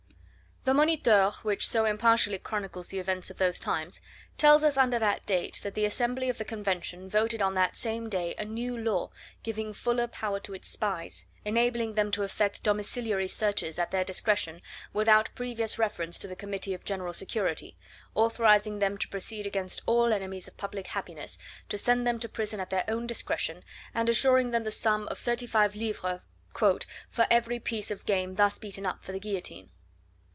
[0.63, 3.99] The Moniteur, which so impartially chronicles the events of those times,
[4.37, 8.09] tells us under that date that the Assembly of the Convention voted on that same
[8.09, 9.09] day a new law
[9.41, 14.61] giving fuller power to its spies, enabling them to effect domiciliary searches at their discretion
[14.93, 17.75] without previous reference to the Committee of General Security,
[18.13, 21.39] authorising them to proceed against all enemies of public happiness,
[21.69, 23.63] to send them to prison at their own discretion,
[23.95, 26.19] and assuring them the sum of thirty five livres
[26.55, 29.71] "for every piece of game thus beaten up for the guillotine."